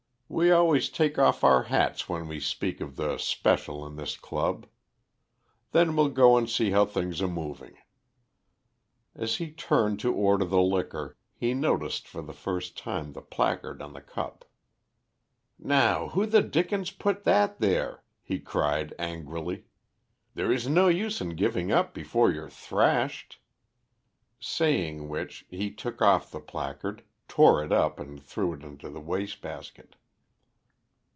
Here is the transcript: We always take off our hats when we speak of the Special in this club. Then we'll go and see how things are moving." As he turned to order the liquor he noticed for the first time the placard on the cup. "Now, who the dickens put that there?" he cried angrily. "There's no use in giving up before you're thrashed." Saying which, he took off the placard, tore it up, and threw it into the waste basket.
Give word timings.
We 0.33 0.49
always 0.49 0.87
take 0.89 1.19
off 1.19 1.43
our 1.43 1.63
hats 1.63 2.07
when 2.07 2.25
we 2.29 2.39
speak 2.39 2.79
of 2.79 2.95
the 2.95 3.17
Special 3.17 3.85
in 3.85 3.97
this 3.97 4.15
club. 4.15 4.65
Then 5.73 5.93
we'll 5.93 6.07
go 6.07 6.37
and 6.37 6.49
see 6.49 6.69
how 6.71 6.85
things 6.85 7.21
are 7.21 7.27
moving." 7.27 7.75
As 9.13 9.35
he 9.35 9.51
turned 9.51 9.99
to 9.99 10.13
order 10.13 10.45
the 10.45 10.61
liquor 10.61 11.17
he 11.35 11.53
noticed 11.53 12.07
for 12.07 12.21
the 12.21 12.31
first 12.31 12.77
time 12.77 13.11
the 13.11 13.21
placard 13.21 13.81
on 13.81 13.91
the 13.91 13.99
cup. 13.99 14.45
"Now, 15.59 16.07
who 16.07 16.25
the 16.25 16.41
dickens 16.41 16.91
put 16.91 17.25
that 17.25 17.59
there?" 17.59 18.01
he 18.21 18.39
cried 18.39 18.93
angrily. 18.97 19.65
"There's 20.33 20.65
no 20.65 20.87
use 20.87 21.19
in 21.19 21.35
giving 21.35 21.73
up 21.73 21.93
before 21.93 22.31
you're 22.31 22.47
thrashed." 22.49 23.41
Saying 24.39 25.09
which, 25.09 25.45
he 25.49 25.73
took 25.73 26.01
off 26.01 26.31
the 26.31 26.39
placard, 26.39 27.03
tore 27.27 27.61
it 27.65 27.73
up, 27.73 27.99
and 27.99 28.23
threw 28.23 28.53
it 28.53 28.63
into 28.63 28.89
the 28.89 29.01
waste 29.01 29.41
basket. 29.41 29.97